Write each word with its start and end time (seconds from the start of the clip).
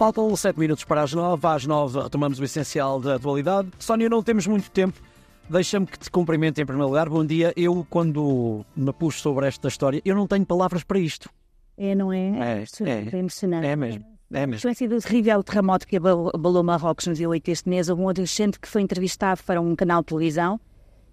Faltam 0.00 0.34
7 0.34 0.58
minutos 0.58 0.82
para 0.82 1.02
as 1.02 1.12
9. 1.12 1.46
Às 1.46 1.66
9 1.66 2.00
retomamos 2.00 2.40
o 2.40 2.44
essencial 2.44 2.98
da 2.98 3.16
atualidade. 3.16 3.68
Sónia, 3.78 4.08
não 4.08 4.22
temos 4.22 4.46
muito 4.46 4.70
tempo. 4.70 4.98
Deixa-me 5.46 5.84
que 5.84 5.98
te 5.98 6.10
cumprimente 6.10 6.58
em 6.58 6.64
primeiro 6.64 6.88
lugar. 6.88 7.06
Bom 7.06 7.22
dia. 7.22 7.52
Eu, 7.54 7.86
quando 7.90 8.64
me 8.74 8.94
pus 8.94 9.20
sobre 9.20 9.46
esta 9.46 9.68
história, 9.68 10.00
eu 10.02 10.16
não 10.16 10.26
tenho 10.26 10.46
palavras 10.46 10.82
para 10.82 10.98
isto. 10.98 11.28
É, 11.76 11.94
não 11.94 12.10
é? 12.10 12.30
É, 12.30 12.64
é, 12.80 12.92
é 13.12 13.18
impressionante. 13.18 13.66
É 13.66 13.76
mesmo. 13.76 14.06
É 14.32 14.46
mesmo. 14.46 14.60
Sequência 14.60 14.88
do 14.88 14.98
terrível 15.02 15.42
terremoto 15.44 15.86
que 15.86 15.98
abalou 15.98 16.62
Marrocos 16.62 17.06
no 17.06 17.12
dia 17.12 17.28
8 17.28 17.44
deste 17.44 17.68
mês, 17.68 17.90
houve 17.90 18.00
um 18.00 18.08
adolescente 18.08 18.58
que 18.58 18.68
foi 18.68 18.80
entrevistado 18.80 19.42
para 19.44 19.60
um 19.60 19.76
canal 19.76 20.00
de 20.00 20.06
televisão, 20.06 20.58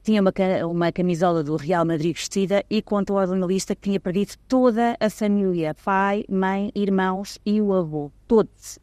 tinha 0.08 0.22
uma, 0.22 0.32
uma 0.66 0.90
camisola 0.90 1.44
do 1.44 1.58
Real 1.58 1.84
Madrid 1.84 2.16
vestida 2.16 2.64
e 2.70 2.82
contou 2.82 3.20
ao 3.20 3.28
jornalista 3.28 3.76
que 3.76 3.82
tinha 3.82 4.00
perdido 4.00 4.36
toda 4.48 4.96
a 5.02 5.10
família, 5.10 5.76
pai, 5.84 6.24
mãe, 6.30 6.72
irmãos 6.74 7.38
e 7.46 7.62
o 7.62 7.74
avô, 7.74 8.10
todos. 8.26 8.78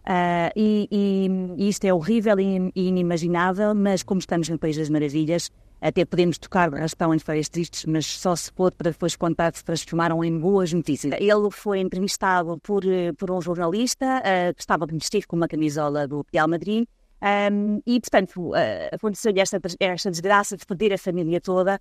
Uh, 0.00 0.52
e, 0.54 0.86
e, 0.90 1.30
e, 1.56 1.68
isto 1.70 1.86
é 1.86 1.94
horrível 1.94 2.38
e 2.38 2.70
inimaginável, 2.74 3.74
mas 3.74 4.02
como 4.02 4.20
estamos 4.20 4.50
no 4.50 4.58
País 4.58 4.76
das 4.76 4.90
Maravilhas, 4.90 5.50
até 5.80 6.04
podemos 6.04 6.36
tocar 6.36 6.70
o 6.70 6.76
rastão 6.76 7.14
em 7.14 7.16
histórias 7.16 7.48
tristes, 7.48 7.86
mas 7.86 8.04
só 8.04 8.36
se 8.36 8.52
pôde 8.52 8.76
para 8.76 8.90
depois 8.90 9.16
contar 9.16 9.54
se 9.54 9.64
transformaram 9.64 10.22
em 10.22 10.38
boas 10.38 10.74
notícias. 10.74 11.14
Ele 11.18 11.50
foi 11.50 11.80
entrevistado 11.80 12.58
por, 12.58 12.84
eh, 12.84 13.14
por 13.14 13.30
um 13.30 13.40
jornalista 13.40 14.18
uh, 14.18 14.54
que 14.54 14.60
estava 14.60 14.84
vestido 14.84 15.26
com 15.26 15.36
uma 15.36 15.48
camisola 15.48 16.06
do 16.06 16.22
Real 16.30 16.48
Madrid 16.48 16.86
um, 17.22 17.82
e, 17.86 18.00
portanto, 18.00 18.52
aconteceu-lhe 18.92 19.40
esta, 19.40 19.60
esta 19.78 20.10
desgraça 20.10 20.56
de 20.56 20.64
perder 20.64 20.92
a 20.94 20.98
família 20.98 21.40
toda, 21.40 21.80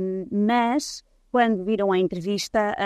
um, 0.00 0.26
mas 0.30 1.02
quando 1.32 1.64
viram 1.64 1.90
a 1.90 1.98
entrevista, 1.98 2.76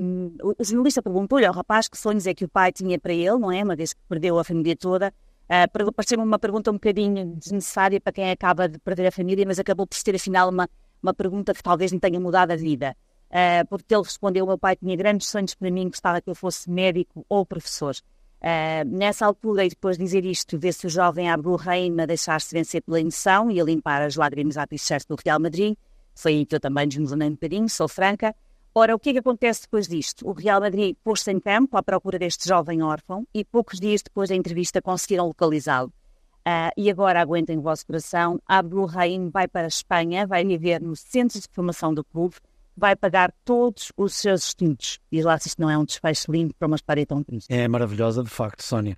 um, 0.00 0.34
o 0.42 0.64
jornalista 0.64 1.00
perguntou-lhe 1.00 1.46
ao 1.46 1.54
rapaz 1.54 1.86
que 1.86 1.96
sonhos 1.96 2.26
é 2.26 2.34
que 2.34 2.44
o 2.44 2.48
pai 2.48 2.72
tinha 2.72 2.98
para 2.98 3.12
ele, 3.12 3.38
não 3.38 3.52
é? 3.52 3.62
Uma 3.62 3.76
vez 3.76 3.92
que 3.92 4.00
perdeu 4.08 4.38
a 4.40 4.44
família 4.44 4.76
toda. 4.76 5.14
Uh, 5.44 5.92
Pareceu-me 5.92 6.24
uma 6.24 6.38
pergunta 6.38 6.70
um 6.70 6.74
bocadinho 6.74 7.36
desnecessária 7.36 8.00
para 8.00 8.12
quem 8.12 8.30
acaba 8.30 8.68
de 8.68 8.78
perder 8.80 9.06
a 9.06 9.12
família, 9.12 9.44
mas 9.46 9.60
acabou 9.60 9.86
por 9.86 9.96
ter, 10.02 10.16
afinal, 10.16 10.48
uma, 10.48 10.68
uma 11.00 11.14
pergunta 11.14 11.54
que 11.54 11.62
talvez 11.62 11.92
me 11.92 12.00
tenha 12.00 12.18
mudado 12.18 12.50
a 12.50 12.56
vida. 12.56 12.96
Uh, 13.30 13.66
porque 13.68 13.94
ele 13.94 14.02
respondeu: 14.02 14.46
meu 14.46 14.58
pai 14.58 14.74
tinha 14.74 14.96
grandes 14.96 15.28
sonhos 15.28 15.54
para 15.54 15.70
mim, 15.70 15.88
gostava 15.88 16.20
que 16.20 16.28
eu 16.28 16.34
fosse 16.34 16.68
médico 16.68 17.24
ou 17.28 17.46
professor. 17.46 17.94
Uh, 18.42 18.84
nessa 18.84 19.24
altura, 19.24 19.64
e 19.64 19.68
depois 19.68 19.96
de 19.96 20.02
dizer 20.02 20.24
isto, 20.24 20.58
vê-se 20.58 20.84
o 20.84 20.90
jovem 20.90 21.30
Abdul 21.30 21.54
Rahim 21.54 22.00
a 22.00 22.06
deixar-se 22.06 22.52
vencer 22.52 22.82
pela 22.82 23.00
emoção 23.00 23.48
e 23.48 23.60
a 23.60 23.64
limpar 23.64 24.02
as 24.02 24.16
lágrimas 24.16 24.56
à 24.56 24.66
t-shirt 24.66 25.06
do 25.06 25.16
Real 25.24 25.38
Madrid. 25.38 25.76
Foi 26.12 26.32
aí 26.32 26.44
que 26.44 26.56
eu 26.56 26.58
também 26.58 26.88
desmoronei 26.88 27.28
um 27.28 27.32
bocadinho, 27.32 27.68
sou 27.68 27.86
franca. 27.86 28.34
Ora, 28.74 28.96
o 28.96 28.98
que 28.98 29.10
é 29.10 29.12
que 29.12 29.18
acontece 29.20 29.62
depois 29.62 29.86
disto? 29.86 30.28
O 30.28 30.32
Real 30.32 30.60
Madrid 30.60 30.96
pôs-se 31.04 31.30
em 31.30 31.38
campo 31.38 31.76
à 31.76 31.82
procura 31.84 32.18
deste 32.18 32.48
jovem 32.48 32.82
órfão 32.82 33.24
e 33.32 33.44
poucos 33.44 33.78
dias 33.78 34.02
depois 34.02 34.28
da 34.28 34.34
entrevista 34.34 34.82
conseguiram 34.82 35.26
localizá-lo. 35.26 35.92
Uh, 36.40 36.72
e 36.76 36.90
agora 36.90 37.20
aguentem 37.20 37.58
o 37.58 37.62
vosso 37.62 37.86
coração, 37.86 38.40
Abdul 38.44 38.86
Rahim 38.86 39.30
vai 39.30 39.46
para 39.46 39.66
a 39.66 39.68
Espanha, 39.68 40.26
vai 40.26 40.44
viver 40.44 40.80
no 40.80 40.96
centro 40.96 41.40
de 41.40 41.46
formação 41.52 41.94
do 41.94 42.02
clube, 42.02 42.34
vai 42.76 42.96
pagar 42.96 43.32
todos 43.44 43.92
os 43.96 44.14
seus 44.14 44.44
estudos. 44.44 44.98
E 45.10 45.22
lá 45.22 45.38
se 45.38 45.48
isto 45.48 45.60
não 45.60 45.70
é 45.70 45.76
um 45.76 45.84
desfecho 45.84 46.30
lindo 46.30 46.54
para 46.58 46.66
uma 46.66 46.76
história 46.76 47.04
tão 47.06 47.22
triste. 47.22 47.52
É 47.52 47.66
maravilhosa, 47.68 48.22
de 48.22 48.30
facto, 48.30 48.62
Sónia. 48.62 48.96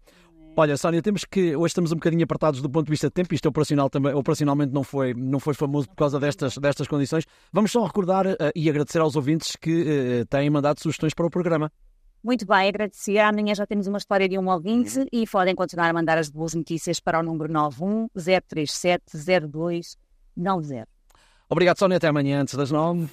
Olha, 0.56 0.77
Sónia, 0.77 1.03
temos 1.03 1.25
que. 1.25 1.56
Hoje 1.56 1.72
estamos 1.72 1.91
um 1.91 1.97
bocadinho 1.97 2.22
apertados 2.22 2.62
do 2.62 2.70
ponto 2.70 2.86
de 2.86 2.91
vista 2.91 3.08
de 3.08 3.12
tempo. 3.12 3.34
Isto 3.34 3.48
operacional 3.48 3.91
também, 3.91 4.14
operacionalmente 4.14 4.72
não 4.72 4.84
foi, 4.84 5.12
não 5.12 5.41
foi 5.41 5.52
famoso 5.52 5.89
por 5.89 5.97
causa 5.97 6.20
destas, 6.20 6.56
destas 6.58 6.86
condições. 6.86 7.25
Vamos 7.52 7.72
só 7.72 7.84
recordar 7.84 8.25
uh, 8.27 8.36
e 8.55 8.70
agradecer 8.70 9.00
aos 9.00 9.17
ouvintes 9.17 9.56
que 9.56 9.83
uh, 10.22 10.27
têm 10.27 10.48
mandado 10.48 10.80
sugestões 10.80 11.12
para 11.12 11.27
o 11.27 11.30
programa. 11.30 11.72
Muito 12.22 12.47
bem, 12.47 12.69
agradecer. 12.69 13.19
Amanhã 13.19 13.52
já 13.55 13.67
temos 13.67 13.89
uma 13.89 13.98
história 13.98 14.28
de 14.28 14.39
um 14.39 14.48
ouvinte 14.48 15.05
e 15.12 15.27
podem 15.27 15.56
continuar 15.56 15.91
a 15.91 15.92
mandar 15.92 16.19
as 16.19 16.30
boas 16.30 16.55
notícias 16.55 17.00
para 17.00 17.19
o 17.19 17.22
número 17.22 17.52
91 17.52 18.06
037 18.48 19.02
0290. 19.50 20.89
Obrigado, 21.50 21.78
Sónia. 21.78 21.97
Até 21.97 22.06
amanhã, 22.06 22.40
antes 22.40 22.55
das 22.55 22.70
nove. 22.70 23.08